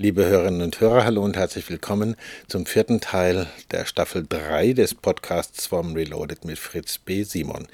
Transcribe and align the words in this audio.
Liebe 0.00 0.24
Hörerinnen 0.24 0.62
und 0.62 0.80
Hörer, 0.80 1.04
hallo 1.04 1.22
und 1.22 1.36
herzlich 1.36 1.68
willkommen 1.68 2.16
zum 2.48 2.64
vierten 2.64 3.02
Teil 3.02 3.48
der 3.70 3.84
Staffel 3.84 4.24
3 4.26 4.72
des 4.72 4.94
Podcasts 4.94 5.66
vom 5.66 5.92
Reloaded 5.92 6.46
mit 6.46 6.58
Fritz 6.58 6.96
B. 6.96 7.22
Simon. 7.22 7.68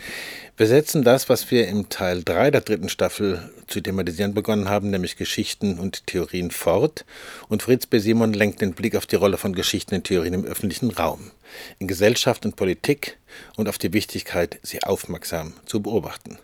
Wir 0.57 0.67
setzen 0.67 1.05
das, 1.05 1.29
was 1.29 1.49
wir 1.53 1.69
im 1.69 1.89
Teil 1.89 2.25
3 2.25 2.51
der 2.51 2.63
dritten 2.63 2.89
Staffel 2.89 3.49
zu 3.69 3.81
thematisieren 3.81 4.35
begonnen 4.35 4.69
haben, 4.69 4.91
nämlich 4.91 5.15
Geschichten 5.15 5.79
und 5.79 6.09
Theorien 6.09 6.51
fort. 6.51 7.05
Und 7.49 7.63
Fritz 7.63 7.87
B. 7.87 8.01
Simon 8.01 8.33
lenkt 8.33 8.61
den 8.61 8.73
Blick 8.73 8.97
auf 8.97 9.07
die 9.07 9.15
Rolle 9.15 9.39
von 9.39 9.55
Geschichten 9.55 9.95
und 9.95 10.03
Theorien 10.03 10.35
im 10.35 10.45
öffentlichen 10.45 10.91
Raum, 10.91 11.31
in 11.79 11.87
Gesellschaft 11.87 12.45
und 12.45 12.57
Politik 12.57 13.19
und 13.57 13.69
auf 13.69 13.79
die 13.79 13.93
Wichtigkeit, 13.93 14.59
sie 14.65 14.83
aufmerksam 14.83 15.53
zu 15.65 15.81
beobachten. 15.81 16.41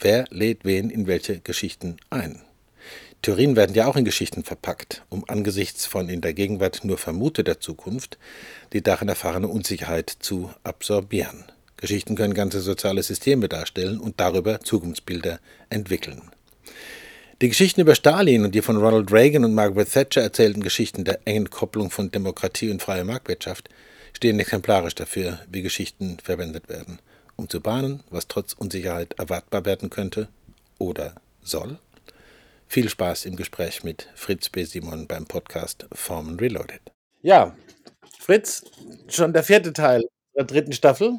Wer 0.00 0.24
lädt 0.30 0.64
wen 0.64 0.88
in 0.88 1.06
welche 1.06 1.40
Geschichten 1.40 1.98
ein? 2.08 2.40
Theorien 3.22 3.56
werden 3.56 3.74
ja 3.74 3.86
auch 3.86 3.96
in 3.96 4.04
Geschichten 4.04 4.44
verpackt, 4.44 5.02
um 5.08 5.24
angesichts 5.28 5.86
von 5.86 6.08
in 6.08 6.20
der 6.20 6.34
Gegenwart 6.34 6.84
nur 6.84 6.98
vermuteter 6.98 7.60
Zukunft 7.60 8.18
die 8.72 8.82
darin 8.82 9.08
erfahrene 9.08 9.48
Unsicherheit 9.48 10.10
zu 10.20 10.50
absorbieren. 10.62 11.44
Geschichten 11.76 12.16
können 12.16 12.34
ganze 12.34 12.60
soziale 12.60 13.02
Systeme 13.02 13.48
darstellen 13.48 13.98
und 13.98 14.20
darüber 14.20 14.60
Zukunftsbilder 14.60 15.40
entwickeln. 15.70 16.22
Die 17.40 17.48
Geschichten 17.48 17.80
über 17.80 17.94
Stalin 17.94 18.44
und 18.44 18.54
die 18.54 18.62
von 18.62 18.76
Ronald 18.76 19.12
Reagan 19.12 19.44
und 19.44 19.54
Margaret 19.54 19.92
Thatcher 19.92 20.22
erzählten 20.22 20.60
Geschichten 20.60 21.04
der 21.04 21.20
engen 21.24 21.50
Kopplung 21.50 21.90
von 21.90 22.10
Demokratie 22.10 22.70
und 22.70 22.82
freier 22.82 23.04
Marktwirtschaft 23.04 23.68
stehen 24.12 24.40
exemplarisch 24.40 24.96
dafür, 24.96 25.38
wie 25.48 25.62
Geschichten 25.62 26.18
verwendet 26.22 26.68
werden, 26.68 26.98
um 27.36 27.48
zu 27.48 27.60
bahnen, 27.60 28.02
was 28.10 28.26
trotz 28.26 28.54
Unsicherheit 28.54 29.14
erwartbar 29.18 29.64
werden 29.64 29.88
könnte 29.88 30.26
oder 30.78 31.14
soll. 31.42 31.78
Viel 32.70 32.90
Spaß 32.90 33.24
im 33.24 33.34
Gespräch 33.34 33.82
mit 33.82 34.10
Fritz 34.14 34.50
B. 34.50 34.62
Simon 34.62 35.06
beim 35.06 35.24
Podcast 35.24 35.86
Formen 35.90 36.38
Reloaded. 36.38 36.82
Ja, 37.22 37.56
Fritz, 38.18 38.62
schon 39.08 39.32
der 39.32 39.42
vierte 39.42 39.72
Teil 39.72 40.04
der 40.36 40.44
dritten 40.44 40.74
Staffel. 40.74 41.18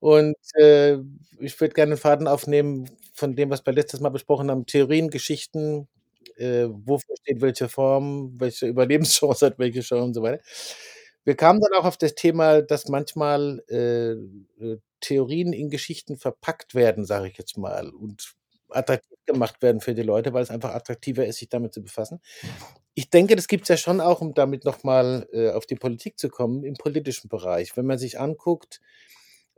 Und 0.00 0.34
äh, 0.54 0.96
ich 1.38 1.60
würde 1.60 1.72
gerne 1.72 1.92
einen 1.92 2.00
Faden 2.00 2.26
aufnehmen 2.26 2.90
von 3.12 3.36
dem, 3.36 3.48
was 3.48 3.64
wir 3.64 3.74
letztes 3.74 4.00
Mal 4.00 4.08
besprochen 4.08 4.50
haben: 4.50 4.66
Theorien, 4.66 5.08
Geschichten, 5.08 5.86
äh, 6.34 6.66
wofür 6.68 7.14
steht 7.22 7.40
welche 7.40 7.68
Form, 7.68 8.34
welche 8.40 8.66
Überlebenschance 8.66 9.46
hat 9.46 9.60
welche 9.60 9.82
Chance 9.82 10.04
und 10.04 10.14
so 10.14 10.22
weiter. 10.22 10.42
Wir 11.24 11.36
kamen 11.36 11.60
dann 11.60 11.80
auch 11.80 11.84
auf 11.84 11.96
das 11.96 12.16
Thema, 12.16 12.62
dass 12.62 12.88
manchmal 12.88 13.60
äh, 13.68 14.16
Theorien 15.00 15.52
in 15.52 15.70
Geschichten 15.70 16.16
verpackt 16.16 16.74
werden, 16.74 17.04
sage 17.04 17.28
ich 17.28 17.38
jetzt 17.38 17.56
mal, 17.56 17.88
und 17.90 18.35
attraktiv 18.70 19.18
gemacht 19.26 19.62
werden 19.62 19.80
für 19.80 19.94
die 19.94 20.02
Leute, 20.02 20.32
weil 20.32 20.42
es 20.42 20.50
einfach 20.50 20.74
attraktiver 20.74 21.26
ist, 21.26 21.38
sich 21.38 21.48
damit 21.48 21.74
zu 21.74 21.82
befassen. 21.82 22.20
Ich 22.94 23.10
denke, 23.10 23.36
das 23.36 23.48
gibt 23.48 23.64
es 23.64 23.68
ja 23.68 23.76
schon 23.76 24.00
auch, 24.00 24.20
um 24.20 24.34
damit 24.34 24.64
nochmal 24.64 25.28
äh, 25.32 25.50
auf 25.50 25.66
die 25.66 25.74
Politik 25.74 26.18
zu 26.18 26.28
kommen, 26.28 26.64
im 26.64 26.74
politischen 26.74 27.28
Bereich. 27.28 27.76
Wenn 27.76 27.86
man 27.86 27.98
sich 27.98 28.18
anguckt, 28.18 28.80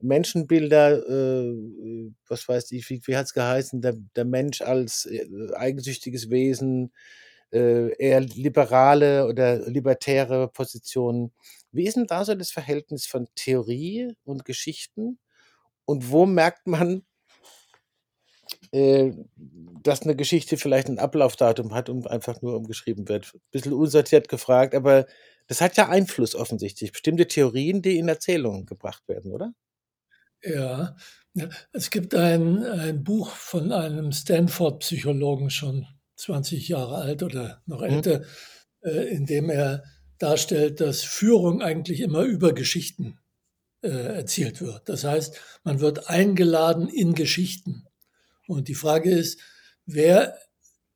Menschenbilder, 0.01 1.07
äh, 1.09 2.11
was 2.29 2.49
weiß 2.49 2.73
ich, 2.73 2.89
wie, 2.91 3.01
wie 3.07 3.17
hat 3.17 3.27
es 3.27 3.35
geheißen, 3.35 3.81
der, 3.81 3.95
der 4.17 4.25
Mensch 4.25 4.63
als 4.63 5.07
äh, 5.07 5.27
eigensüchtiges 5.55 6.31
Wesen, 6.31 6.93
äh, 7.53 7.95
eher 7.97 8.21
liberale 8.21 9.27
oder 9.27 9.69
libertäre 9.69 10.49
Positionen. 10.49 11.33
Wie 11.73 11.87
ist 11.87 11.97
denn 11.97 12.07
da 12.07 12.25
so 12.25 12.35
das 12.35 12.51
Verhältnis 12.51 13.07
von 13.07 13.29
Theorie 13.35 14.15
und 14.25 14.45
Geschichten? 14.45 15.19
Und 15.85 16.11
wo 16.11 16.27
merkt 16.27 16.67
man, 16.67 17.05
äh, 18.73 19.13
dass 19.83 20.03
eine 20.03 20.17
Geschichte 20.17 20.57
vielleicht 20.57 20.89
ein 20.89 20.99
Ablaufdatum 20.99 21.75
hat 21.75 21.89
und 21.89 22.09
einfach 22.09 22.43
nur 22.43 22.57
umgeschrieben 22.57 23.09
wird. 23.09 23.33
Ein 23.35 23.41
bisschen 23.51 23.73
unsortiert 23.73 24.29
gefragt, 24.29 24.75
aber 24.75 25.07
das 25.47 25.61
hat 25.61 25.77
ja 25.77 25.89
Einfluss 25.89 26.35
offensichtlich. 26.35 26.93
Bestimmte 26.93 27.27
Theorien, 27.27 27.83
die 27.83 27.99
in 27.99 28.09
Erzählungen 28.09 28.67
gebracht 28.67 29.09
werden, 29.09 29.33
oder? 29.33 29.55
Ja, 30.43 30.97
es 31.73 31.91
gibt 31.91 32.15
ein, 32.15 32.63
ein 32.65 33.03
Buch 33.03 33.31
von 33.31 33.73
einem 33.73 34.13
Stanford-Psychologen, 34.13 35.51
schon 35.51 35.87
20 36.17 36.69
Jahre 36.69 36.97
alt 36.97 37.23
oder 37.23 37.63
noch 37.67 37.81
mhm. 37.81 37.87
älter, 37.87 38.25
mhm. 38.83 38.91
in 38.91 39.27
dem 39.27 39.51
er 39.51 39.85
darstellt, 40.19 40.81
dass 40.81 41.03
Führung 41.03 41.63
eigentlich 41.63 42.01
immer 42.01 42.23
über 42.23 42.53
Geschichten 42.53 43.19
äh, 43.83 43.89
erzielt 43.89 44.61
wird. 44.61 44.89
Das 44.89 45.05
heißt, 45.05 45.41
man 45.65 45.81
wird 45.81 46.09
eingeladen 46.09 46.89
in 46.89 47.15
Geschichten. 47.15 47.88
Und 48.49 48.69
die 48.69 48.75
Frage 48.75 49.11
ist, 49.11 49.39
wer 49.87 50.39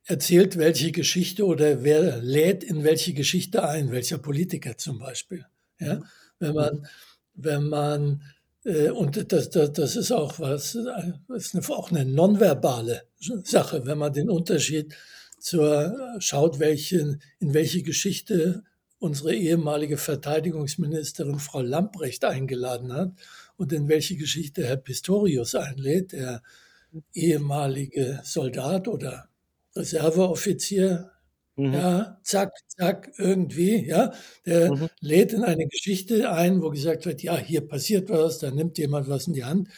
erzählt 0.05 0.57
welche 0.57 0.91
Geschichte 0.91 1.45
oder 1.45 1.83
wer 1.83 2.17
lädt 2.17 2.63
in 2.63 2.83
welche 2.83 3.13
Geschichte 3.13 3.67
ein, 3.67 3.91
welcher 3.91 4.17
Politiker 4.17 4.77
zum 4.77 4.99
Beispiel. 4.99 5.45
Ja? 5.79 5.95
Mhm. 5.95 6.03
Wenn 6.39 6.53
man, 6.55 6.87
wenn 7.35 7.63
man 7.69 8.21
äh, 8.65 8.89
und 8.89 9.31
das, 9.31 9.49
das, 9.49 9.71
das 9.71 9.95
ist 9.95 10.11
auch 10.11 10.39
was, 10.39 10.75
ist 10.75 11.55
eine, 11.55 11.69
auch 11.69 11.91
eine 11.91 12.05
nonverbale 12.05 13.03
Sache, 13.43 13.85
wenn 13.85 13.99
man 13.99 14.13
den 14.13 14.29
Unterschied 14.29 14.95
zur 15.39 16.15
schaut, 16.19 16.59
welche, 16.59 17.19
in 17.39 17.53
welche 17.53 17.83
Geschichte 17.83 18.63
unsere 18.97 19.35
ehemalige 19.35 19.97
Verteidigungsministerin 19.97 21.39
Frau 21.39 21.61
Lamprecht 21.61 22.25
eingeladen 22.25 22.93
hat 22.93 23.11
und 23.57 23.73
in 23.73 23.89
welche 23.89 24.15
Geschichte 24.15 24.65
Herr 24.65 24.77
Pistorius 24.77 25.55
einlädt, 25.55 26.13
der 26.13 26.41
ehemalige 27.13 28.21
Soldat 28.23 28.87
oder 28.87 29.29
Reserveoffizier, 29.75 31.11
mhm. 31.55 31.73
ja, 31.73 32.19
zack, 32.23 32.51
zack, 32.67 33.11
irgendwie, 33.17 33.87
ja, 33.87 34.13
der 34.45 34.73
mhm. 34.73 34.89
lädt 34.99 35.33
in 35.33 35.43
eine 35.43 35.67
Geschichte 35.67 36.31
ein, 36.31 36.61
wo 36.61 36.69
gesagt 36.69 37.05
wird, 37.05 37.23
ja, 37.23 37.37
hier 37.37 37.67
passiert 37.67 38.09
was, 38.09 38.39
da 38.39 38.51
nimmt 38.51 38.77
jemand 38.77 39.07
was 39.09 39.27
in 39.27 39.33
die 39.33 39.45
Hand 39.45 39.69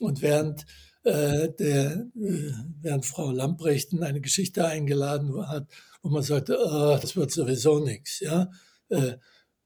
und 0.00 0.22
während 0.22 0.64
äh, 1.04 1.48
der, 1.58 2.06
äh, 2.16 2.52
während 2.80 3.06
Frau 3.06 3.30
Lamprecht 3.30 3.92
in 3.92 4.02
eine 4.02 4.20
Geschichte 4.20 4.66
eingeladen 4.66 5.48
hat, 5.48 5.66
wo 6.02 6.10
man 6.10 6.22
sagte, 6.22 6.58
oh, 6.58 6.98
das 7.00 7.16
wird 7.16 7.30
sowieso 7.30 7.80
nichts, 7.80 8.20
ja, 8.20 8.50
äh, 8.88 9.14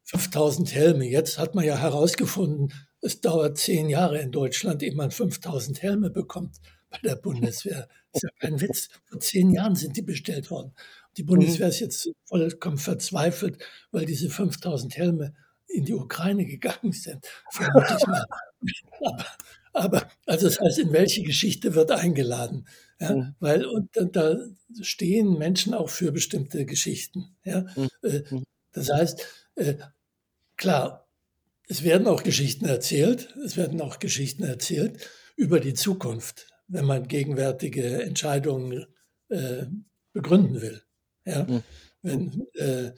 5000 0.05 0.73
Helme. 0.73 1.05
Jetzt 1.07 1.39
hat 1.39 1.55
man 1.55 1.65
ja 1.65 1.77
herausgefunden, 1.77 2.73
es 3.07 3.21
dauert 3.21 3.57
zehn 3.57 3.89
Jahre 3.89 4.21
in 4.21 4.33
Deutschland, 4.33 4.83
ehe 4.83 4.95
man 4.95 5.11
5000 5.11 5.83
Helme 5.83 6.11
bekommt 6.11 6.57
bei 6.91 6.99
der 7.03 7.17
Bundeswehr. 7.17 7.89
Das 8.13 8.23
ist 8.23 8.25
ja 8.25 8.29
kein 8.41 8.61
Witz. 8.61 8.89
Vor 9.05 9.21
zehn 9.21 9.51
Jahren 9.51 9.77
sind 9.77 9.97
die 9.97 10.03
bestellt 10.03 10.51
worden. 10.51 10.73
Die 11.17 11.23
mhm. 11.23 11.29
Bundeswehr 11.29 11.69
ist 11.69 11.81
jetzt 11.81 12.11
vollkommen 12.25 12.79
verzweifelt, 12.79 13.59
weil 13.91 14.07
diese 14.07 14.29
5000 14.29 14.97
Helme 14.97 15.35
in 15.69 15.85
die 15.85 15.95
Ukraine 15.95 16.47
gegangen 16.47 16.93
sind. 16.93 17.27
Vermutlich 17.51 18.07
mal. 18.07 18.25
Aber, 19.01 19.27
aber, 19.73 20.11
also 20.27 20.47
das 20.47 20.61
heißt, 20.61 20.79
in 20.79 20.93
welche 20.93 21.23
Geschichte 21.23 21.75
wird 21.75 21.91
eingeladen? 21.91 22.67
Ja, 23.01 23.15
mhm. 23.15 23.35
Weil 23.41 23.67
und 23.67 23.91
da 24.13 24.37
stehen 24.81 25.39
Menschen 25.39 25.75
auch 25.75 25.91
für 25.91 26.13
bestimmte 26.13 26.65
Geschichten. 26.65 27.37
Ja? 27.45 27.67
Mhm. 27.77 27.89
Äh, 28.03 28.23
das 28.73 28.91
heißt, 28.91 29.27
äh, 29.57 29.75
klar, 30.57 31.06
es 31.67 31.83
werden 31.83 32.07
auch 32.07 32.23
Geschichten 32.23 32.67
erzählt, 32.67 33.35
es 33.45 33.57
werden 33.57 33.81
auch 33.81 33.99
Geschichten 33.99 34.45
erzählt 34.45 35.11
über 35.37 35.61
die 35.61 35.75
Zukunft 35.75 36.47
wenn 36.69 36.85
man 36.85 37.09
gegenwärtige 37.09 38.03
Entscheidungen 38.03 38.87
äh, 39.29 39.67
begründen 40.13 40.61
will. 40.61 40.83
Ja? 41.25 41.45
Mhm. 41.45 41.63
Wenn 42.03 42.47
äh, 42.55 42.93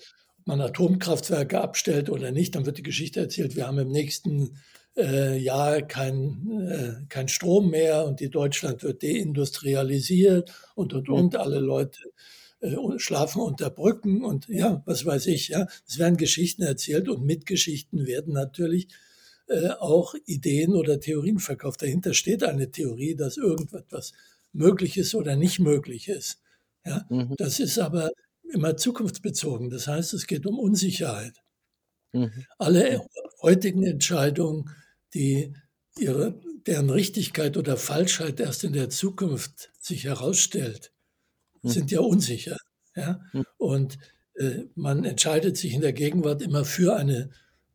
man 0.45 0.61
Atomkraftwerke 0.61 1.61
abstellt 1.61 2.11
oder 2.11 2.31
nicht, 2.31 2.55
dann 2.55 2.67
wird 2.67 2.78
die 2.78 2.83
Geschichte 2.83 3.21
erzählt, 3.21 3.57
wir 3.57 3.67
haben 3.67 3.78
im 3.78 3.91
nächsten 3.91 4.59
äh, 4.97 5.37
Jahr 5.37 5.83
kein, 5.83 6.61
äh, 6.69 7.07
kein 7.09 7.28
Strom 7.28 7.71
mehr 7.71 8.05
und 8.07 8.21
die 8.21 8.31
Deutschland 8.31 8.83
wird 8.83 9.03
deindustrialisiert 9.03 10.53
und 10.75 10.95
und 10.95 11.09
und, 11.09 11.37
alle 11.37 11.61
Leute 11.61 12.01
äh, 12.61 12.77
schlafen 12.99 13.41
unter 13.41 13.71
Brücken 13.71 14.25
und 14.25 14.49
ja, 14.49 14.83
was 14.87 15.05
weiß 15.05 15.27
ich, 15.29 15.49
ja. 15.49 15.67
Es 15.87 15.99
werden 15.99 16.16
Geschichten 16.16 16.63
erzählt 16.63 17.09
und 17.09 17.25
mit 17.25 17.47
Geschichten 17.47 18.07
werden 18.07 18.34
natürlich 18.34 18.89
äh, 19.49 19.69
auch 19.71 20.15
Ideen 20.27 20.75
oder 20.75 21.01
Theorien 21.01 21.39
verkauft. 21.39 21.83
Dahinter 21.83 22.15
steht 22.15 22.43
eine 22.45 22.71
Theorie, 22.71 23.15
dass 23.15 23.37
irgendetwas 23.37 24.13
möglich 24.53 24.97
ist 24.99 25.15
oder 25.15 25.37
nicht 25.37 25.59
möglich 25.59 26.09
ist. 26.09 26.41
Ja? 26.84 27.07
Mhm. 27.09 27.34
Das 27.37 27.60
ist 27.60 27.78
aber 27.78 28.10
immer 28.53 28.77
zukunftsbezogen. 28.77 29.71
Das 29.71 29.87
heißt, 29.87 30.15
es 30.15 30.27
geht 30.27 30.47
um 30.47 30.59
Unsicherheit. 30.59 31.34
Mhm. 32.13 32.45
Alle 32.59 33.07
heutigen 33.43 33.84
Entscheidungen, 33.84 34.71
die 35.15 35.54
ihre, 35.99 36.41
deren 36.66 36.91
Richtigkeit 36.91 37.57
oder 37.57 37.77
Falschheit 37.77 38.41
erst 38.41 38.65
in 38.65 38.72
der 38.72 38.91
Zukunft 38.91 39.71
sich 39.78 40.04
herausstellt. 40.04 40.93
Sind 41.63 41.91
ja 41.91 42.01
unsicher. 42.01 42.57
Ja? 42.95 43.21
Mhm. 43.33 43.45
Und 43.57 43.99
äh, 44.34 44.65
man 44.75 45.05
entscheidet 45.05 45.57
sich 45.57 45.75
in 45.75 45.81
der 45.81 45.93
Gegenwart 45.93 46.43
immer 46.43 46.65
für 46.65 46.97
eine 46.97 47.31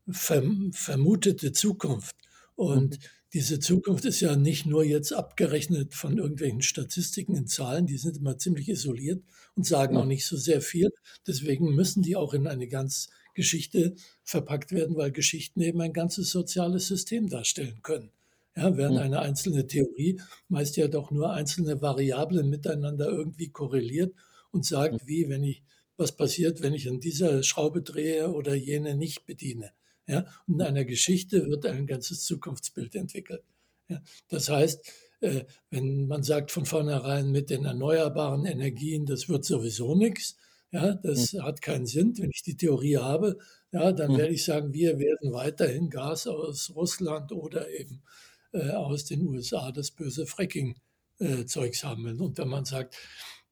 verm 0.09 0.71
vermutete 0.74 1.51
Zukunft. 1.51 2.15
Und 2.56 3.00
mhm. 3.00 3.03
diese 3.33 3.59
Zukunft 3.59 4.06
ist 4.06 4.19
ja 4.19 4.35
nicht 4.35 4.65
nur 4.65 4.83
jetzt 4.83 5.13
abgerechnet 5.13 5.94
von 5.94 6.18
irgendwelchen 6.18 6.62
Statistiken 6.62 7.35
in 7.35 7.47
Zahlen, 7.47 7.85
die 7.88 7.97
sind 7.97 8.18
immer 8.18 8.38
ziemlich 8.38 8.69
isoliert 8.69 9.24
und 9.56 9.65
sagen 9.65 9.97
auch 9.97 10.06
nicht 10.06 10.25
so 10.25 10.38
sehr 10.38 10.62
viel. 10.62 10.89
Deswegen 11.27 11.74
müssen 11.75 12.03
die 12.03 12.15
auch 12.15 12.33
in 12.33 12.47
eine 12.47 12.68
ganz 12.68 13.09
Geschichte 13.33 13.95
verpackt 14.24 14.71
werden, 14.71 14.95
weil 14.95 15.12
Geschichten 15.12 15.62
eben 15.62 15.81
ein 15.81 15.94
ganzes 15.94 16.29
soziales 16.29 16.88
System 16.88 17.29
darstellen 17.29 17.79
können. 17.81 18.12
Ja, 18.55 18.77
während 18.77 19.00
eine 19.00 19.19
einzelne 19.19 19.65
Theorie 19.65 20.21
meist 20.47 20.77
ja 20.77 20.88
doch 20.88 21.09
nur 21.09 21.31
einzelne 21.31 21.81
Variablen 21.81 22.50
miteinander 22.50 23.09
irgendwie 23.09 23.50
korreliert 23.50 24.13
und 24.51 24.65
sagt, 24.65 25.07
wie, 25.07 25.27
wenn 25.27 25.44
ich, 25.44 25.63
was 25.97 26.15
passiert, 26.15 26.61
wenn 26.61 26.73
ich 26.73 26.88
an 26.88 27.00
dieser 27.00 27.41
Schraube 27.41 27.81
drehe 27.81 28.31
oder 28.31 28.53
jene 28.53 28.95
nicht 28.95 29.25
bediene. 29.25 29.71
Ja, 30.07 30.25
und 30.47 30.55
in 30.55 30.61
einer 30.61 30.85
Geschichte 30.85 31.47
wird 31.47 31.65
ein 31.65 31.88
ganzes 31.88 32.25
Zukunftsbild 32.25 32.94
entwickelt. 32.95 33.44
Ja, 33.88 34.01
das 34.27 34.50
heißt, 34.50 34.85
äh, 35.21 35.45
wenn 35.69 36.07
man 36.07 36.23
sagt 36.23 36.51
von 36.51 36.65
vornherein 36.65 37.31
mit 37.31 37.50
den 37.50 37.65
erneuerbaren 37.65 38.45
Energien, 38.45 39.05
das 39.05 39.29
wird 39.29 39.45
sowieso 39.45 39.95
nichts, 39.95 40.38
ja, 40.71 40.94
das 40.95 41.33
mhm. 41.33 41.44
hat 41.44 41.61
keinen 41.61 41.85
Sinn. 41.85 42.17
Wenn 42.17 42.31
ich 42.31 42.44
die 42.44 42.57
Theorie 42.57 42.97
habe, 42.97 43.38
ja, 43.71 43.91
dann 43.91 44.13
mhm. 44.13 44.17
werde 44.17 44.33
ich 44.33 44.44
sagen, 44.44 44.73
wir 44.73 45.00
werden 45.00 45.31
weiterhin 45.31 45.89
Gas 45.89 46.27
aus 46.27 46.73
Russland 46.75 47.31
oder 47.31 47.69
eben 47.69 48.01
äh, 48.53 48.69
aus 48.69 49.05
den 49.05 49.27
USA 49.27 49.71
das 49.71 49.91
böse 49.91 50.25
Fracking-Zeugs 50.25 51.83
äh, 51.83 51.85
haben. 51.85 52.19
Und 52.21 52.38
wenn 52.38 52.47
man 52.47 52.65
sagt, 52.65 52.95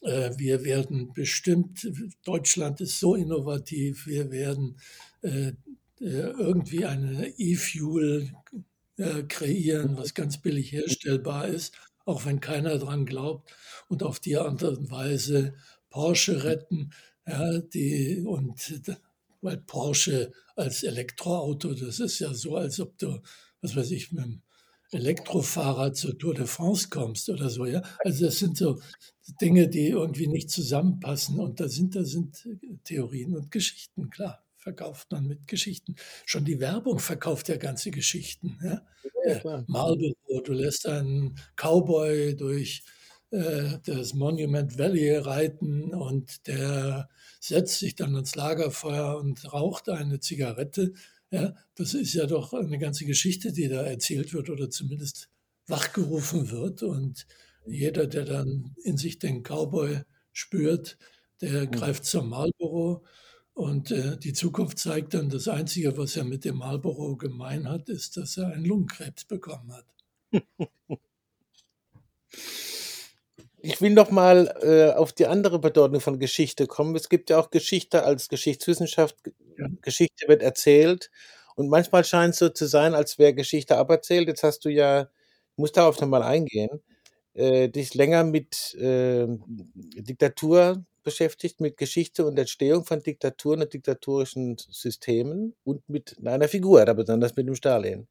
äh, 0.01 0.31
wir 0.37 0.63
werden 0.63 1.13
bestimmt, 1.13 1.87
Deutschland 2.23 2.81
ist 2.81 2.99
so 2.99 3.15
innovativ, 3.15 4.07
wir 4.07 4.31
werden 4.31 4.79
äh, 5.21 5.49
äh, 5.49 5.53
irgendwie 5.99 6.85
eine 6.85 7.27
E-Fuel 7.37 8.31
kreieren, 9.29 9.97
was 9.97 10.13
ganz 10.13 10.39
billig 10.39 10.71
herstellbar 10.71 11.47
ist, 11.47 11.73
auch 12.05 12.25
wenn 12.25 12.39
keiner 12.39 12.77
dran 12.77 13.07
glaubt 13.07 13.51
und 13.87 14.03
auf 14.03 14.19
die 14.19 14.35
und 14.35 14.61
Weise 14.91 15.55
Porsche 15.89 16.43
retten. 16.43 16.91
Ja, 17.25 17.59
die, 17.59 18.21
und 18.23 18.81
weil 19.41 19.57
Porsche 19.57 20.31
als 20.55 20.83
Elektroauto, 20.83 21.73
das 21.73 21.99
ist 21.99 22.19
ja 22.19 22.31
so, 22.33 22.57
als 22.57 22.79
ob 22.79 22.95
du, 22.99 23.21
was 23.61 23.75
weiß 23.75 23.89
ich, 23.89 24.11
mit 24.11 24.23
dem 24.23 24.41
Elektrofahrrad 24.91 25.95
zur 25.95 26.17
Tour 26.17 26.33
de 26.33 26.45
France 26.45 26.89
kommst 26.89 27.29
oder 27.29 27.49
so, 27.49 27.65
ja. 27.65 27.81
Also 27.99 28.25
das 28.25 28.39
sind 28.39 28.57
so 28.57 28.81
Dinge, 29.39 29.67
die 29.67 29.87
irgendwie 29.87 30.27
nicht 30.27 30.49
zusammenpassen. 30.49 31.39
Und 31.39 31.59
da 31.59 31.67
sind, 31.67 31.95
da 31.95 32.03
sind 32.03 32.47
Theorien 32.83 33.35
und 33.35 33.51
Geschichten, 33.51 34.09
klar 34.09 34.43
verkauft 34.61 35.11
man 35.11 35.27
mit 35.27 35.47
Geschichten. 35.47 35.95
Schon 36.25 36.45
die 36.45 36.59
Werbung 36.59 36.99
verkauft 36.99 37.49
ja 37.49 37.57
ganze 37.57 37.91
Geschichten. 37.91 38.59
Ja? 38.63 38.81
Ja, 39.25 39.57
äh, 39.57 39.63
Marlboro, 39.67 40.41
du 40.43 40.53
lässt 40.53 40.87
einen 40.87 41.35
Cowboy 41.55 42.35
durch 42.35 42.83
äh, 43.31 43.79
das 43.85 44.13
Monument 44.13 44.77
Valley 44.77 45.15
reiten 45.15 45.93
und 45.93 46.47
der 46.47 47.09
setzt 47.39 47.79
sich 47.79 47.95
dann 47.95 48.15
ans 48.15 48.35
Lagerfeuer 48.35 49.17
und 49.17 49.51
raucht 49.51 49.89
eine 49.89 50.19
Zigarette. 50.19 50.93
Ja, 51.31 51.55
das 51.75 51.93
ist 51.93 52.13
ja 52.13 52.25
doch 52.25 52.53
eine 52.53 52.77
ganze 52.77 53.05
Geschichte, 53.05 53.53
die 53.53 53.69
da 53.69 53.83
erzählt 53.83 54.33
wird 54.33 54.49
oder 54.49 54.69
zumindest 54.69 55.29
wachgerufen 55.67 56.51
wird. 56.51 56.83
Und 56.83 57.25
jeder, 57.65 58.05
der 58.07 58.25
dann 58.25 58.75
in 58.83 58.97
sich 58.97 59.17
den 59.17 59.41
Cowboy 59.43 60.01
spürt, 60.33 60.97
der 61.39 61.63
mhm. 61.63 61.71
greift 61.71 62.05
zum 62.05 62.29
Marlboro 62.29 63.05
und 63.53 63.91
äh, 63.91 64.17
die 64.17 64.33
Zukunft 64.33 64.79
zeigt 64.79 65.13
dann, 65.13 65.29
das 65.29 65.47
Einzige, 65.47 65.97
was 65.97 66.15
er 66.15 66.23
mit 66.23 66.45
dem 66.45 66.57
Marlboro 66.57 67.15
gemein 67.17 67.67
hat, 67.67 67.89
ist, 67.89 68.17
dass 68.17 68.37
er 68.37 68.47
einen 68.47 68.65
Lungenkrebs 68.65 69.25
bekommen 69.25 69.73
hat. 69.73 69.85
Ich 73.63 73.79
will 73.79 73.91
noch 73.91 74.09
mal 74.09 74.51
äh, 74.63 74.91
auf 74.97 75.13
die 75.13 75.27
andere 75.27 75.59
Bedeutung 75.59 76.01
von 76.01 76.17
Geschichte 76.17 76.65
kommen. 76.65 76.95
Es 76.95 77.09
gibt 77.09 77.29
ja 77.29 77.39
auch 77.39 77.51
Geschichte 77.51 78.03
als 78.03 78.27
Geschichtswissenschaft. 78.27 79.15
Geschichte 79.81 80.27
wird 80.27 80.41
erzählt. 80.41 81.09
Und 81.55 81.69
manchmal 81.69 82.03
scheint 82.03 82.33
es 82.33 82.39
so 82.39 82.49
zu 82.49 82.65
sein, 82.65 82.93
als 82.93 83.19
wäre 83.19 83.33
Geschichte 83.33 83.77
aberzählt. 83.77 84.27
Jetzt 84.27 84.43
hast 84.43 84.65
du 84.65 84.69
ja, 84.69 85.01
ich 85.03 85.57
muss 85.57 85.71
darauf 85.71 85.99
nochmal 85.99 86.23
eingehen, 86.23 86.81
äh, 87.33 87.69
dich 87.69 87.93
länger 87.93 88.23
mit 88.23 88.73
äh, 88.75 89.27
Diktatur 89.75 90.85
beschäftigt 91.03 91.59
mit 91.61 91.77
Geschichte 91.77 92.25
und 92.25 92.37
Entstehung 92.37 92.85
von 92.85 93.01
Diktaturen 93.01 93.61
und 93.61 93.73
diktatorischen 93.73 94.57
Systemen 94.57 95.55
und 95.63 95.87
mit 95.89 96.15
einer 96.23 96.47
Figur, 96.47 96.85
da 96.85 96.93
besonders 96.93 97.35
mit 97.35 97.47
dem 97.47 97.55
Stalin. 97.55 98.07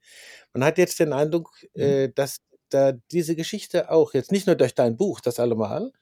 Man 0.53 0.65
hat 0.65 0.79
jetzt 0.79 0.99
den 0.99 1.13
Eindruck, 1.13 1.53
mhm. 1.75 1.83
äh, 1.83 2.09
dass 2.09 2.39
da 2.69 2.93
diese 3.11 3.37
Geschichte 3.37 3.91
auch 3.91 4.15
jetzt 4.15 4.33
nicht 4.33 4.47
nur 4.47 4.57
durch 4.57 4.75
dein 4.75 4.97
Buch, 4.97 5.21
das 5.21 5.41
allemal, 5.41 5.93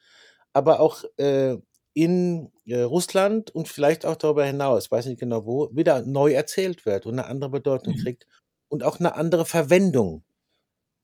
aber 0.53 0.81
auch 0.81 1.05
äh, 1.17 1.57
in 1.99 2.53
äh, 2.65 2.83
Russland 2.83 3.51
und 3.51 3.67
vielleicht 3.67 4.07
auch 4.07 4.15
darüber 4.15 4.45
hinaus, 4.45 4.89
weiß 4.89 5.07
nicht 5.07 5.19
genau 5.19 5.47
wo, 5.47 5.69
wieder 5.75 6.03
neu 6.03 6.33
erzählt 6.33 6.87
wird 6.87 7.07
und 7.07 7.19
eine 7.19 7.27
andere 7.27 7.51
Bedeutung 7.51 7.95
mhm. 7.95 8.03
kriegt 8.05 8.27
und 8.69 8.85
auch 8.85 9.01
eine 9.01 9.17
andere 9.17 9.45
Verwendung, 9.45 10.23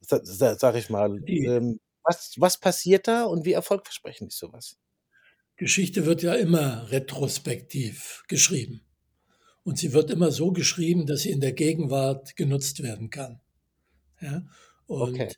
sag, 0.00 0.24
sag 0.24 0.76
ich 0.76 0.90
mal. 0.90 1.20
Ähm, 1.26 1.80
was, 2.04 2.34
was 2.36 2.58
passiert 2.58 3.08
da 3.08 3.24
und 3.24 3.44
wie 3.44 3.54
erfolgversprechend 3.54 4.30
ist 4.30 4.38
sowas? 4.38 4.76
Geschichte 5.56 6.06
wird 6.06 6.22
ja 6.22 6.34
immer 6.34 6.88
retrospektiv 6.92 8.22
geschrieben. 8.28 8.82
Und 9.64 9.78
sie 9.78 9.94
wird 9.94 10.10
immer 10.10 10.30
so 10.30 10.52
geschrieben, 10.52 11.06
dass 11.06 11.22
sie 11.22 11.30
in 11.30 11.40
der 11.40 11.54
Gegenwart 11.54 12.36
genutzt 12.36 12.84
werden 12.84 13.10
kann. 13.10 13.40
Ja? 14.20 14.44
Und 14.86 15.14
okay. 15.14 15.32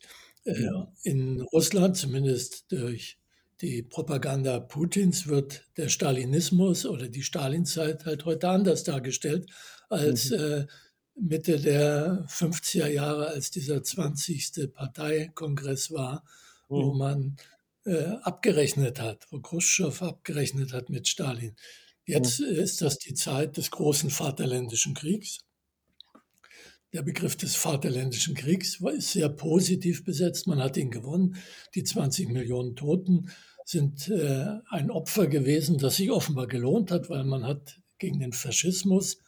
äh, 0.45 0.69
in 1.03 1.41
Russland, 1.41 1.97
zumindest 1.97 2.71
durch 2.71 3.19
die 3.61 3.83
Propaganda 3.83 4.61
Putins, 4.61 5.27
wird 5.27 5.65
der 5.77 5.89
Stalinismus 5.89 6.85
oder 6.87 7.09
die 7.09 7.23
Stalinzeit 7.23 8.05
halt 8.05 8.25
heute 8.25 8.49
anders 8.49 8.85
dargestellt 8.85 9.51
als 9.89 10.31
mhm. 10.31 10.37
äh, 10.37 10.67
Mitte 11.19 11.59
der 11.59 12.27
50er 12.29 12.89
Jahre, 12.89 13.29
als 13.29 13.51
dieser 13.51 13.83
20. 13.83 14.73
Parteikongress 14.73 15.91
war, 15.91 16.25
mhm. 16.69 16.75
wo 16.75 16.95
man 16.95 17.37
äh, 17.85 18.17
abgerechnet 18.23 19.01
hat, 19.01 19.27
wo 19.31 19.41
Khrushchev 19.41 20.05
abgerechnet 20.05 20.73
hat 20.73 20.91
mit 20.91 21.09
Stalin. 21.09 21.57
Jetzt 22.05 22.41
mhm. 22.41 22.47
ist 22.47 22.83
das 22.83 22.99
die 22.99 23.15
Zeit 23.15 23.57
des 23.57 23.71
großen 23.71 24.11
Vaterländischen 24.11 24.95
Kriegs. 24.95 25.39
Der 26.93 27.03
Begriff 27.03 27.37
des 27.37 27.57
Vaterländischen 27.57 28.35
Kriegs 28.35 28.81
ist 28.81 29.13
sehr 29.13 29.29
positiv 29.29 30.05
besetzt. 30.05 30.47
Man 30.47 30.63
hat 30.63 30.77
ihn 30.77 30.91
gewonnen. 30.91 31.37
Die 31.75 31.85
20 31.85 32.29
Millionen 32.29 32.77
Toten 32.77 33.31
sind 33.65 34.09
äh, 34.09 34.47
ein 34.71 34.91
Opfer 34.91 35.27
gewesen, 35.27 35.79
das 35.79 35.97
sich 35.97 36.11
offenbar 36.11 36.47
gelohnt 36.47 36.91
hat, 36.91 37.11
weil 37.11 37.25
man 37.25 37.45
hat 37.45 37.81
gegen 37.99 38.21
den 38.21 38.33
Faschismus 38.33 39.19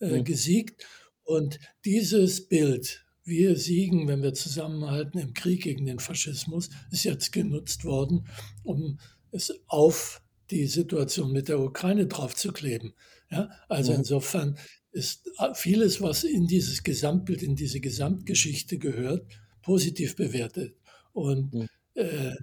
äh, 0.00 0.18
mhm. 0.18 0.24
gesiegt. 0.24 0.86
Und 1.24 1.58
dieses 1.84 2.48
Bild 2.48 3.04
wir 3.28 3.56
siegen, 3.56 4.08
wenn 4.08 4.22
wir 4.22 4.32
zusammenhalten 4.32 5.18
im 5.20 5.34
Krieg 5.34 5.62
gegen 5.62 5.84
den 5.84 5.98
Faschismus, 5.98 6.70
ist 6.90 7.04
jetzt 7.04 7.30
genutzt 7.30 7.84
worden, 7.84 8.26
um 8.64 8.98
es 9.30 9.52
auf 9.66 10.22
die 10.50 10.66
Situation 10.66 11.30
mit 11.30 11.48
der 11.48 11.60
Ukraine 11.60 12.06
draufzukleben. 12.06 12.94
Ja, 13.30 13.50
also 13.68 13.92
ja. 13.92 13.98
insofern 13.98 14.56
ist 14.98 15.30
vieles, 15.54 16.02
was 16.02 16.24
in 16.24 16.46
dieses 16.46 16.82
Gesamtbild, 16.82 17.42
in 17.42 17.56
diese 17.56 17.80
Gesamtgeschichte 17.80 18.78
gehört, 18.78 19.26
positiv 19.62 20.16
bewertet. 20.16 20.76
Und 21.12 21.54
ja. 21.54 22.02
äh, 22.02 22.36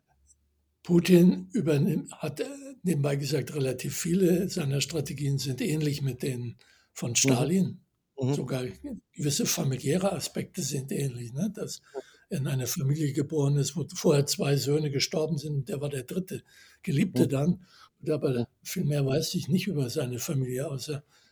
Putin 0.84 1.50
übernimmt, 1.54 2.12
hat 2.14 2.40
äh, 2.40 2.46
nebenbei 2.84 3.16
gesagt, 3.16 3.54
relativ 3.54 3.98
viele 3.98 4.50
seiner 4.50 4.82
Strategien 4.82 5.38
sind 5.38 5.62
ähnlich 5.62 6.02
mit 6.02 6.24
denen 6.24 6.58
von 6.94 7.12
mhm. 7.12 7.16
Stalin. 7.16 7.80
Mhm. 8.20 8.34
Sogar 8.34 8.66
gewisse 9.14 9.46
familiäre 9.46 10.14
Aspekte 10.14 10.62
sind 10.62 10.92
ähnlich, 10.92 11.34
ne? 11.34 11.52
dass 11.54 11.82
in 12.30 12.48
einer 12.48 12.68
Familie 12.68 13.12
geboren 13.12 13.58
ist, 13.58 13.76
wo 13.76 13.86
vorher 13.94 14.26
zwei 14.26 14.56
Söhne 14.56 14.90
gestorben 14.90 15.38
sind, 15.38 15.70
der 15.70 15.82
war 15.82 15.90
der 15.90 16.04
dritte 16.04 16.44
Geliebte 16.82 17.24
mhm. 17.26 17.30
dann. 17.30 17.66
Aber 18.10 18.48
viel 18.64 18.86
mehr 18.86 19.06
weiß 19.06 19.36
ich 19.36 19.48
nicht 19.50 19.68
über 19.68 19.90
seine 19.90 20.20
Familie, 20.20 20.70
außer 20.70 20.98
mhm. 20.98 21.25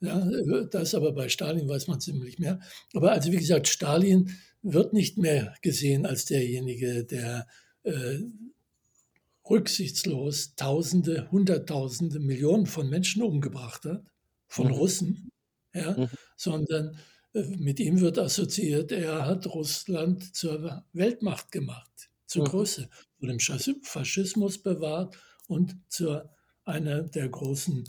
Ja, 0.00 0.28
das 0.70 0.94
aber 0.94 1.12
bei 1.12 1.28
Stalin 1.28 1.68
weiß 1.68 1.88
man 1.88 2.00
ziemlich 2.00 2.38
mehr. 2.38 2.60
Aber 2.94 3.12
also 3.12 3.32
wie 3.32 3.38
gesagt, 3.38 3.68
Stalin 3.68 4.30
wird 4.62 4.92
nicht 4.92 5.16
mehr 5.16 5.54
gesehen 5.62 6.06
als 6.06 6.24
derjenige, 6.24 7.04
der 7.04 7.46
äh, 7.84 8.18
rücksichtslos 9.48 10.54
Tausende, 10.56 11.30
Hunderttausende, 11.30 12.18
Millionen 12.18 12.66
von 12.66 12.88
Menschen 12.88 13.22
umgebracht 13.22 13.84
hat, 13.84 14.04
von 14.48 14.66
mhm. 14.66 14.72
Russen 14.72 15.30
ja, 15.76 15.92
mhm. 15.92 16.08
sondern 16.36 16.98
äh, 17.34 17.42
mit 17.42 17.80
ihm 17.80 18.00
wird 18.00 18.18
assoziiert, 18.18 18.92
er 18.92 19.26
hat 19.26 19.46
Russland 19.46 20.34
zur 20.34 20.84
Weltmacht 20.92 21.52
gemacht, 21.52 22.10
zur 22.26 22.42
mhm. 22.42 22.50
Größe, 22.50 22.88
vor 23.18 23.28
dem 23.28 23.38
Faschismus 23.82 24.58
bewahrt 24.58 25.16
und 25.46 25.76
zu 25.88 26.22
einer 26.64 27.02
der 27.02 27.28
großen 27.28 27.84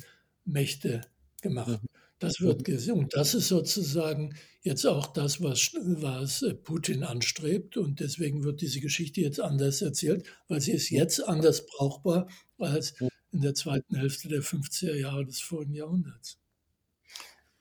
Mächte 0.46 1.02
gemacht. 1.41 1.82
Mhm. 1.82 1.88
Das 2.20 2.41
wird 2.41 2.63
gesehen. 2.63 2.98
Und 2.98 3.15
das 3.15 3.36
ist 3.36 3.48
sozusagen 3.48 4.34
jetzt 4.62 4.86
auch 4.86 5.08
das, 5.08 5.41
was, 5.41 5.72
was 5.75 6.41
äh, 6.41 6.56
Putin 6.56 7.03
anstrebt. 7.03 7.77
Und 7.77 8.00
deswegen 8.00 8.44
wird 8.44 8.62
diese 8.62 8.79
Geschichte 8.79 9.22
jetzt 9.22 9.39
anders 9.39 9.82
erzählt, 9.82 10.25
weil 10.48 10.60
sie 10.62 10.72
ist 10.72 10.89
jetzt 10.89 11.27
anders 11.27 11.65
brauchbar 11.67 12.27
als 12.58 12.96
in 13.32 13.41
der 13.41 13.53
zweiten 13.53 13.96
Hälfte 13.96 14.29
der 14.29 14.41
50er 14.41 14.96
Jahre 14.96 15.25
des 15.25 15.39
vorigen 15.41 15.75
Jahrhunderts. 15.75 16.39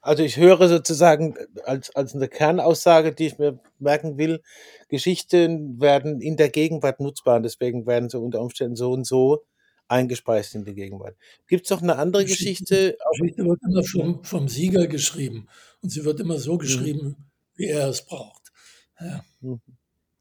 Also 0.00 0.22
ich 0.22 0.36
höre 0.36 0.68
sozusagen 0.68 1.36
als, 1.64 1.94
als 1.94 2.14
eine 2.14 2.28
Kernaussage, 2.28 3.12
die 3.12 3.26
ich 3.26 3.38
mir 3.38 3.58
merken 3.80 4.16
will, 4.18 4.40
Geschichten 4.88 5.80
werden 5.80 6.20
in 6.20 6.36
der 6.36 6.48
Gegenwart 6.48 7.00
nutzbar 7.00 7.38
und 7.38 7.42
deswegen 7.42 7.86
werden 7.86 8.08
sie 8.08 8.18
unter 8.18 8.40
Umständen 8.40 8.76
so 8.76 8.92
und 8.92 9.04
so 9.04 9.44
eingespeist 9.88 10.54
in 10.54 10.64
die 10.64 10.74
Gegenwart. 10.74 11.16
Gibt 11.46 11.64
es 11.64 11.70
noch 11.70 11.82
eine 11.82 11.96
andere 11.96 12.24
Geschichte? 12.24 12.96
Die 12.96 13.20
Geschichte 13.20 13.44
wird 13.44 13.60
immer 13.62 13.84
vom, 13.84 14.24
vom 14.24 14.48
Sieger 14.48 14.86
geschrieben 14.86 15.48
und 15.82 15.90
sie 15.90 16.04
wird 16.04 16.20
immer 16.20 16.38
so 16.38 16.54
mhm. 16.54 16.58
geschrieben, 16.58 17.06
mhm. 17.06 17.16
wie 17.54 17.66
er 17.66 17.88
es 17.88 18.04
braucht. 18.04 18.52
Ja. 19.00 19.24
Mhm. 19.40 19.60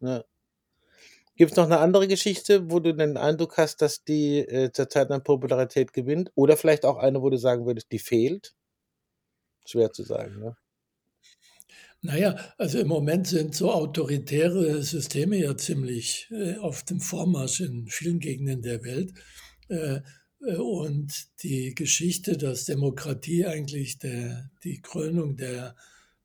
Ja. 0.02 0.24
Gibt 1.38 1.52
es 1.52 1.58
noch 1.58 1.66
eine 1.66 1.80
andere 1.80 2.08
Geschichte, 2.08 2.72
wo 2.72 2.80
du 2.80 2.94
den 2.94 3.18
Eindruck 3.18 3.58
hast, 3.58 3.82
dass 3.82 4.04
die 4.04 4.40
äh, 4.40 4.72
zurzeit 4.72 5.12
an 5.12 5.24
Popularität 5.24 5.92
gewinnt? 5.92 6.32
Oder 6.36 6.56
vielleicht 6.56 6.86
auch 6.86 6.98
eine, 6.98 7.22
wo 7.22 7.30
du 7.30 7.38
sagen 7.38 7.66
würdest, 7.66 7.92
die 7.92 8.00
fehlt? 8.00 8.56
Schwer 9.66 9.92
zu 9.92 10.04
sagen, 10.04 10.40
ne? 10.40 10.56
Naja, 12.02 12.36
also 12.60 12.78
im 12.78 12.88
Moment 12.88 13.26
sind 13.26 13.56
so 13.56 13.72
autoritäre 13.72 14.84
Systeme 14.84 15.38
ja 15.38 15.58
ziemlich 15.58 16.30
äh, 16.32 16.56
auf 16.58 16.84
dem 16.84 17.00
Vormarsch 17.00 17.62
in 17.62 17.88
vielen 17.88 18.20
Gegenden 18.20 18.62
der 18.62 18.84
Welt. 18.84 19.12
Äh, 19.70 20.02
äh, 20.42 20.56
und 20.58 21.28
die 21.44 21.74
Geschichte, 21.76 22.38
dass 22.38 22.66
Demokratie 22.66 23.46
eigentlich 23.46 23.98
der, 23.98 24.50
die 24.64 24.82
Krönung 24.82 25.36
der 25.36 25.76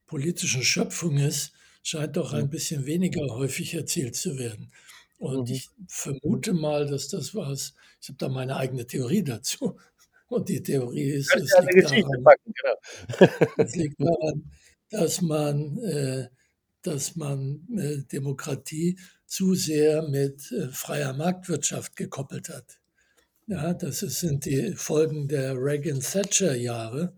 politischen 0.06 0.62
Schöpfung 0.62 1.18
ist, 1.18 1.52
scheint 1.82 2.16
doch 2.16 2.32
ein 2.32 2.50
bisschen 2.50 2.86
weniger 2.86 3.26
häufig 3.34 3.74
erzählt 3.74 4.16
zu 4.16 4.38
werden. 4.38 4.72
Und 5.18 5.48
mhm. 5.48 5.54
ich 5.54 5.68
vermute 5.88 6.52
mal, 6.52 6.86
dass 6.86 7.08
das 7.08 7.34
was, 7.34 7.74
ich 8.00 8.08
habe 8.08 8.18
da 8.18 8.28
meine 8.28 8.56
eigene 8.56 8.86
Theorie 8.86 9.22
dazu. 9.22 9.78
Und 10.28 10.48
die 10.48 10.62
Theorie 10.62 11.10
ist, 11.10 11.34
es 11.34 11.52
liegt, 11.74 11.90
daran, 11.90 12.22
packen, 12.22 12.52
genau. 12.54 13.32
es 13.56 13.74
liegt 13.74 14.00
daran, 14.00 14.48
dass 14.88 15.20
man, 15.20 15.78
äh, 15.78 16.28
dass 16.82 17.16
man 17.16 17.66
äh, 17.76 18.04
Demokratie 18.12 18.96
zu 19.26 19.54
sehr 19.54 20.08
mit 20.08 20.52
äh, 20.52 20.68
freier 20.68 21.14
Marktwirtschaft 21.14 21.96
gekoppelt 21.96 22.48
hat. 22.48 22.79
Ja, 23.50 23.74
das 23.74 23.98
sind 23.98 24.44
die 24.44 24.74
Folgen 24.76 25.26
der 25.26 25.56
Reagan-Thatcher-Jahre, 25.56 27.16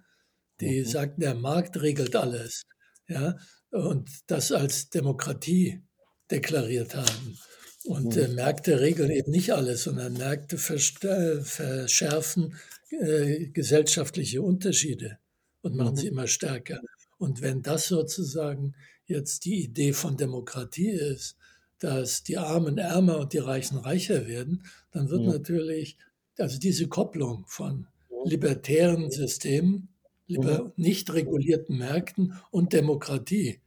die 0.61 0.81
mhm. 0.81 0.87
sagten, 0.87 1.21
der 1.21 1.35
Markt 1.35 1.83
regelt 1.83 2.17
alles. 2.17 2.63
Ja, 3.07 3.37
und 3.71 4.09
das 4.29 4.51
als 4.51 4.89
Demokratie 4.89 5.83
deklariert 6.31 6.95
haben. 6.95 7.39
Und 7.85 8.17
äh, 8.17 8.29
mhm. 8.29 8.37
Märkte 8.37 8.81
regeln 8.81 9.11
eben 9.11 9.31
nicht 9.31 9.53
alles, 9.53 9.83
sondern 9.83 10.15
Märkte 10.15 10.57
verschärfen 10.57 12.57
äh, 12.89 13.49
gesellschaftliche 13.49 14.41
Unterschiede 14.41 15.19
und 15.61 15.77
machen 15.77 15.97
mhm. 15.97 15.99
sie 15.99 16.09
immer 16.09 16.29
stärker. 16.29 16.81
Und 17.19 17.43
wenn 17.43 17.61
das 17.61 17.89
sozusagen 17.89 18.75
jetzt 19.05 19.45
die 19.45 19.65
Idee 19.65 19.93
von 19.93 20.17
Demokratie 20.17 20.93
ist, 20.93 21.37
dass 21.79 22.23
die 22.23 22.39
Armen 22.39 22.79
ärmer 22.79 23.19
und 23.19 23.35
die 23.35 23.39
Reichen 23.39 23.77
reicher 23.77 24.27
werden, 24.27 24.65
dann 24.93 25.11
wird 25.11 25.21
mhm. 25.21 25.29
natürlich 25.29 25.99
also 26.39 26.59
diese 26.59 26.89
Kopplung 26.89 27.45
von 27.47 27.87
libertären 28.25 29.11
Systemen, 29.11 29.89
liber, 30.27 30.65
mhm. 30.65 30.73
nicht 30.77 31.13
regulierten 31.13 31.79
Märkten 31.79 32.39
und 32.51 32.73
Demokratie, 32.73 33.61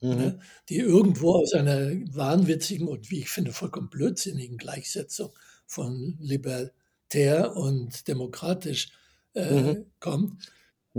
mhm. 0.00 0.08
ne, 0.10 0.40
die 0.68 0.78
irgendwo 0.78 1.32
aus 1.32 1.52
einer 1.52 1.90
wahnwitzigen 2.14 2.88
und 2.88 3.10
wie 3.10 3.20
ich 3.20 3.28
finde 3.28 3.52
vollkommen 3.52 3.90
blödsinnigen 3.90 4.56
Gleichsetzung 4.56 5.30
von 5.66 6.16
libertär 6.20 7.56
und 7.56 8.08
demokratisch 8.08 8.90
äh, 9.34 9.74
mhm. 9.74 9.86
kommt, 10.00 10.50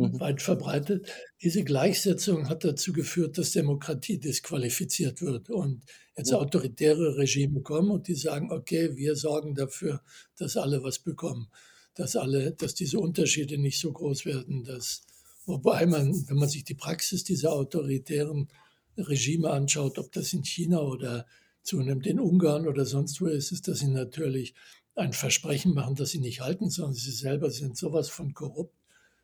mhm. 0.07 0.19
weit 0.19 0.41
verbreitet. 0.41 1.07
Diese 1.41 1.63
Gleichsetzung 1.63 2.49
hat 2.49 2.63
dazu 2.63 2.93
geführt, 2.93 3.37
dass 3.37 3.51
Demokratie 3.51 4.19
disqualifiziert 4.19 5.21
wird 5.21 5.49
und 5.49 5.83
jetzt 6.17 6.33
autoritäre 6.33 7.17
Regime 7.17 7.61
kommen 7.61 7.91
und 7.91 8.07
die 8.07 8.15
sagen, 8.15 8.51
okay, 8.51 8.95
wir 8.95 9.15
sorgen 9.15 9.55
dafür, 9.55 10.01
dass 10.37 10.57
alle 10.57 10.83
was 10.83 10.99
bekommen, 10.99 11.49
dass 11.95 12.15
alle, 12.15 12.51
dass 12.51 12.75
diese 12.75 12.99
Unterschiede 12.99 13.57
nicht 13.57 13.79
so 13.79 13.91
groß 13.91 14.25
werden, 14.25 14.63
dass 14.63 15.03
wobei 15.45 15.85
man, 15.85 16.27
wenn 16.27 16.37
man 16.37 16.49
sich 16.49 16.63
die 16.63 16.75
Praxis 16.75 17.23
dieser 17.23 17.53
autoritären 17.53 18.49
Regime 18.97 19.49
anschaut, 19.49 19.97
ob 19.97 20.11
das 20.11 20.33
in 20.33 20.43
China 20.43 20.81
oder 20.81 21.25
zunehmend 21.63 22.07
in 22.07 22.19
Ungarn 22.19 22.67
oder 22.67 22.85
sonst 22.85 23.21
wo 23.21 23.27
ist, 23.27 23.51
ist, 23.51 23.67
dass 23.67 23.79
sie 23.79 23.87
natürlich 23.87 24.53
ein 24.95 25.13
Versprechen 25.13 25.73
machen, 25.73 25.95
das 25.95 26.09
sie 26.09 26.19
nicht 26.19 26.41
halten, 26.41 26.69
sondern 26.69 26.95
sie 26.95 27.11
selber 27.11 27.49
sind 27.49 27.77
sowas 27.77 28.09
von 28.09 28.33
korrupt, 28.33 28.75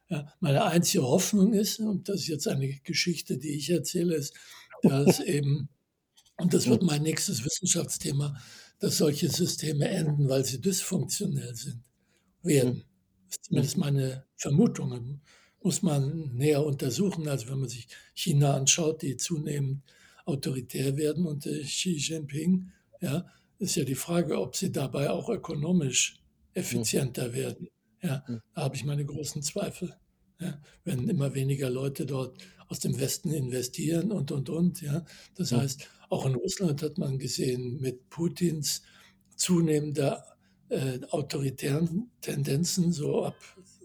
ja, 0.10 0.32
meine 0.40 0.64
einzige 0.66 1.04
Hoffnung 1.04 1.54
ist, 1.54 1.80
und 1.80 2.10
das 2.10 2.22
ist 2.22 2.28
jetzt 2.28 2.48
eine 2.48 2.68
Geschichte, 2.84 3.38
die 3.38 3.52
ich 3.52 3.70
erzähle, 3.70 4.16
ist, 4.16 4.34
dass 4.84 5.20
eben, 5.20 5.70
und 6.38 6.54
das 6.54 6.68
wird 6.68 6.84
mein 6.84 7.02
nächstes 7.02 7.44
Wissenschaftsthema, 7.44 8.40
dass 8.80 8.98
solche 8.98 9.30
Systeme 9.30 9.88
enden, 9.88 10.30
weil 10.30 10.46
sie 10.46 10.62
dysfunktionell 10.62 11.56
sind, 11.56 11.82
werden. 12.44 12.84
Das 13.28 13.38
ist 13.38 13.46
zumindest 13.46 13.78
meine 13.78 14.26
Vermutung. 14.36 15.22
Muss 15.64 15.82
man 15.82 16.36
näher 16.36 16.64
untersuchen. 16.64 17.28
Also 17.28 17.50
wenn 17.50 17.60
man 17.60 17.70
sich 17.70 17.88
China 18.14 18.54
anschaut, 18.54 19.02
die 19.02 19.18
zunehmend 19.18 19.82
autoritär 20.26 20.98
werden 20.98 21.26
unter 21.26 21.52
Xi 21.62 21.96
Jinping, 21.98 22.72
ja, 23.02 23.26
ist 23.58 23.76
ja 23.76 23.84
die 23.84 23.96
Frage, 23.96 24.40
ob 24.40 24.56
sie 24.56 24.72
dabei 24.72 25.10
auch 25.10 25.30
ökonomisch 25.30 26.20
effizienter 26.54 27.34
werden. 27.34 27.70
Ja, 28.06 28.24
hm. 28.28 28.42
da 28.54 28.62
habe 28.62 28.76
ich 28.76 28.86
meine 28.86 29.06
großen 29.06 29.42
Zweifel. 29.42 29.96
Ja, 30.40 30.60
wenn 30.84 31.08
immer 31.08 31.34
weniger 31.34 31.70
Leute 31.70 32.06
dort 32.06 32.38
aus 32.68 32.80
dem 32.80 33.00
Westen 33.00 33.32
investieren 33.32 34.12
und, 34.12 34.32
und, 34.32 34.50
und. 34.50 34.82
Ja. 34.82 35.06
Das 35.36 35.52
hm. 35.52 35.62
heißt, 35.62 35.90
auch 36.10 36.26
in 36.26 36.36
Russland 36.36 36.82
hat 36.82 36.98
man 36.98 37.18
gesehen, 37.18 37.80
mit 37.80 38.10
Putins 38.10 38.82
zunehmender 39.36 40.24
äh, 40.70 41.00
autoritären 41.10 42.12
Tendenzen, 42.22 42.92
so 42.92 43.26
ab 43.26 43.36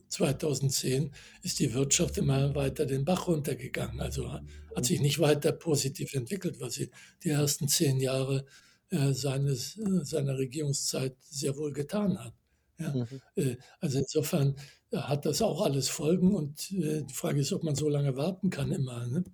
2010 0.08 1.12
ist 1.42 1.60
die 1.60 1.72
Wirtschaft 1.72 2.18
immer 2.18 2.54
weiter 2.54 2.84
den 2.84 3.04
Bach 3.04 3.28
runtergegangen. 3.28 4.00
Also 4.00 4.28
hat 4.74 4.84
sich 4.84 5.00
nicht 5.00 5.20
weiter 5.20 5.52
positiv 5.52 6.14
entwickelt, 6.14 6.60
was 6.60 6.74
sie 6.74 6.90
die 7.22 7.30
ersten 7.30 7.68
zehn 7.68 8.00
Jahre 8.00 8.44
äh, 8.90 9.12
seines, 9.12 9.78
äh, 9.78 10.04
seiner 10.04 10.36
Regierungszeit 10.36 11.16
sehr 11.20 11.56
wohl 11.56 11.72
getan 11.72 12.18
hat. 12.18 12.34
Ja? 12.80 12.94
Mhm. 12.94 13.20
Äh, 13.36 13.56
also 13.80 13.98
insofern 13.98 14.56
äh, 14.90 14.96
hat 14.96 15.26
das 15.26 15.42
auch 15.42 15.62
alles 15.62 15.88
Folgen 15.88 16.34
und 16.34 16.70
äh, 16.72 17.02
die 17.02 17.14
Frage 17.14 17.40
ist, 17.40 17.52
ob 17.52 17.62
man 17.62 17.74
so 17.74 17.88
lange 17.88 18.16
warten 18.16 18.50
kann 18.50 18.72
immer, 18.72 19.06
ne? 19.06 19.24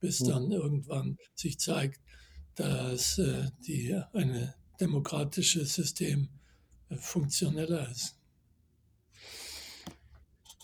bis 0.00 0.20
mhm. 0.20 0.28
dann 0.28 0.52
irgendwann 0.52 1.18
sich 1.34 1.58
zeigt, 1.58 2.00
dass 2.54 3.18
die, 3.66 3.98
ein 4.12 4.52
demokratisches 4.78 5.74
System 5.74 6.28
funktioneller 6.98 7.90
ist. 7.90 8.18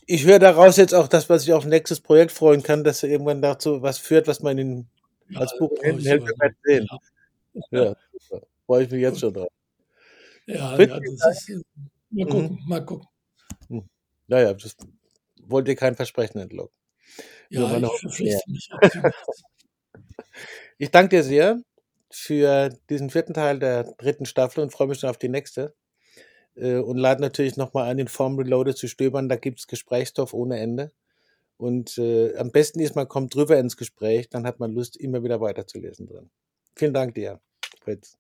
Ich 0.07 0.26
höre 0.26 0.38
daraus 0.38 0.76
jetzt 0.76 0.95
auch 0.95 1.09
das, 1.09 1.30
was 1.30 1.45
ich 1.45 1.52
auf 1.54 1.64
ein 1.64 1.71
nächstes 1.71 2.00
Projekt 2.00 2.33
freuen 2.33 2.62
kann, 2.62 2.85
dass 2.85 3.02
er 3.02 3.09
irgendwann 3.09 3.40
dazu 3.40 3.80
was 3.80 3.97
führt, 3.97 4.26
was 4.26 4.40
man 4.40 4.59
in, 4.59 4.87
ja, 5.30 5.40
als 5.40 5.57
Buch 5.59 5.71
in 5.83 5.99
hält, 6.00 6.25
sehen. 6.62 6.87
Ja, 7.71 7.85
ja 7.85 7.97
freue 8.66 8.85
ich 8.85 8.90
mich 8.90 9.00
jetzt 9.00 9.21
schon 9.21 9.33
drauf. 9.33 9.49
Ja, 10.47 10.78
ja 10.78 11.00
das 11.00 11.49
ist, 11.49 11.62
Mal 12.10 12.24
mhm. 12.24 12.28
gucken, 12.28 12.50
mhm. 12.50 12.68
mal 12.68 12.84
gucken. 12.84 13.08
Naja, 14.28 14.52
das 14.52 14.76
wollte 15.42 15.74
kein 15.74 15.96
Versprechen 15.96 16.38
entlocken. 16.38 16.76
Ja, 17.48 17.78
ich 17.78 18.00
verpflichte 18.00 18.50
mich. 18.50 18.68
ich 20.78 20.90
danke 20.90 21.16
dir 21.16 21.22
sehr 21.22 21.62
für 22.10 22.70
diesen 22.90 23.10
vierten 23.10 23.34
Teil 23.34 23.58
der 23.58 23.84
dritten 23.84 24.26
Staffel 24.26 24.62
und 24.62 24.70
freue 24.70 24.88
mich 24.88 25.00
schon 25.00 25.10
auf 25.10 25.18
die 25.18 25.28
nächste. 25.30 25.74
Äh, 26.54 26.76
und 26.76 26.98
lade 26.98 27.20
natürlich 27.20 27.56
nochmal 27.56 27.88
ein, 27.88 27.96
den 27.96 28.08
Form 28.08 28.38
Reloaded 28.38 28.76
zu 28.76 28.88
stöbern. 28.88 29.28
Da 29.28 29.36
gibt 29.36 29.60
es 29.60 29.66
Gesprächsstoff 29.66 30.34
ohne 30.34 30.58
Ende. 30.58 30.92
Und 31.56 31.98
äh, 31.98 32.36
am 32.36 32.52
besten 32.52 32.80
ist, 32.80 32.94
man 32.94 33.08
kommt 33.08 33.34
drüber 33.34 33.58
ins 33.58 33.76
Gespräch, 33.76 34.28
dann 34.28 34.46
hat 34.46 34.60
man 34.60 34.72
Lust, 34.72 34.96
immer 34.96 35.24
wieder 35.24 35.40
weiterzulesen 35.40 36.06
drin. 36.06 36.30
Vielen 36.76 36.94
Dank 36.94 37.14
dir, 37.14 37.40
Fritz. 37.82 38.16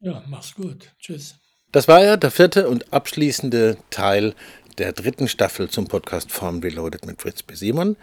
Ja, 0.00 0.22
mach's 0.28 0.54
gut. 0.54 0.94
Tschüss. 0.98 1.40
Das 1.74 1.88
war 1.88 2.04
ja 2.04 2.16
der 2.16 2.30
vierte 2.30 2.68
und 2.68 2.92
abschließende 2.92 3.76
Teil 3.90 4.36
der 4.78 4.92
dritten 4.92 5.26
Staffel 5.26 5.68
zum 5.68 5.88
Podcast 5.88 6.30
Form 6.30 6.60
Reloaded 6.60 7.04
mit 7.04 7.20
Fritz 7.20 7.42
B. 7.42 7.56
Simon. 7.56 7.96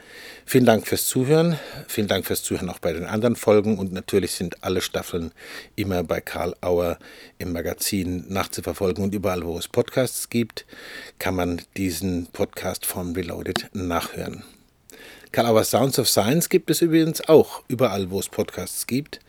Vielen 0.46 0.66
Dank 0.66 0.86
fürs 0.86 1.06
Zuhören. 1.06 1.58
Vielen 1.88 2.10
Dank 2.10 2.26
fürs 2.26 2.44
Zuhören 2.44 2.70
auch 2.70 2.80
bei 2.80 2.92
den 2.92 3.06
anderen 3.06 3.38
Folgen. 3.38 3.80
Und 3.80 3.94
natürlich 3.94 4.32
sind 4.32 4.62
alle 4.62 4.82
Staffeln 4.82 5.32
immer 5.78 6.04
bei 6.04 6.20
Karl 6.20 6.54
Auer 6.60 6.98
im 7.38 7.54
Magazin 7.54 8.26
nachzuverfolgen. 8.28 9.06
Und 9.06 9.16
überall, 9.16 9.46
wo 9.46 9.58
es 9.58 9.70
Podcasts 9.70 10.28
gibt, 10.28 10.66
kann 11.18 11.36
man 11.36 11.62
diesen 11.78 12.26
Podcast 12.26 12.86
Form 12.86 13.14
Reloaded 13.14 13.70
nachhören. 13.72 14.44
Auer 15.38 15.64
Sounds 15.64 15.98
of 15.98 16.10
Science 16.10 16.50
gibt 16.50 16.70
es 16.70 16.82
übrigens 16.82 17.22
auch 17.30 17.64
überall, 17.70 18.12
wo 18.12 18.20
es 18.20 18.28
Podcasts 18.28 18.86
gibt. 18.86 19.22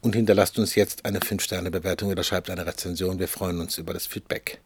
Und 0.00 0.14
hinterlasst 0.14 0.56
uns 0.58 0.76
jetzt 0.76 1.04
eine 1.04 1.18
5-Sterne-Bewertung 1.18 2.10
oder 2.10 2.22
schreibt 2.22 2.48
eine 2.48 2.64
Rezension. 2.64 3.18
Wir 3.18 3.26
freuen 3.26 3.58
uns 3.58 3.76
über 3.76 3.92
das 3.92 4.06
Feedback. 4.06 4.60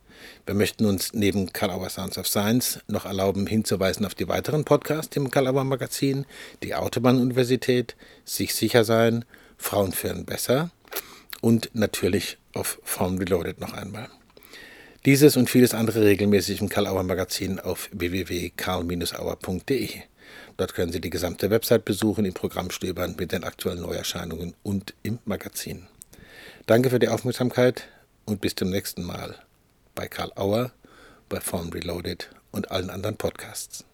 Wir 0.44 0.54
möchten 0.54 0.84
uns 0.84 1.14
neben 1.14 1.50
Karl 1.52 1.70
Auer 1.70 1.88
Sounds 1.88 2.18
of 2.18 2.28
Science 2.28 2.80
noch 2.88 3.06
erlauben, 3.06 3.46
hinzuweisen 3.46 4.04
auf 4.04 4.14
die 4.14 4.28
weiteren 4.28 4.64
Podcasts 4.64 5.16
im 5.16 5.30
Karl 5.30 5.48
Auer 5.48 5.64
Magazin, 5.64 6.26
die 6.62 6.74
Autobahn-Universität, 6.74 7.96
Sich 8.26 8.54
sicher 8.54 8.84
sein, 8.84 9.24
Frauen 9.56 9.92
führen 9.92 10.26
besser 10.26 10.70
und 11.40 11.70
natürlich 11.72 12.36
auf 12.52 12.78
Form 12.82 13.16
Reloaded 13.16 13.60
noch 13.60 13.72
einmal. 13.72 14.08
Dieses 15.06 15.38
und 15.38 15.48
vieles 15.48 15.72
andere 15.74 16.04
regelmäßig 16.04 16.60
im 16.60 16.68
Karl 16.68 16.86
Auer 16.86 17.02
Magazin 17.02 17.58
auf 17.58 17.88
www.karl-auer.de. 17.92 20.02
Dort 20.56 20.74
können 20.74 20.92
Sie 20.92 21.00
die 21.00 21.10
gesamte 21.10 21.50
Website 21.50 21.84
besuchen, 21.84 22.24
im 22.24 22.34
Programm 22.34 22.70
stöbern 22.70 23.16
mit 23.18 23.32
den 23.32 23.44
aktuellen 23.44 23.82
Neuerscheinungen 23.82 24.54
und 24.62 24.94
im 25.02 25.18
Magazin. 25.24 25.86
Danke 26.66 26.90
für 26.90 26.98
die 26.98 27.08
Aufmerksamkeit 27.08 27.88
und 28.24 28.40
bis 28.40 28.54
zum 28.54 28.70
nächsten 28.70 29.02
Mal 29.02 29.36
bei 29.94 30.08
Karl 30.08 30.32
Auer, 30.36 30.72
bei 31.28 31.40
Form 31.40 31.70
Reloaded 31.70 32.30
und 32.50 32.70
allen 32.70 32.90
anderen 32.90 33.16
Podcasts. 33.16 33.84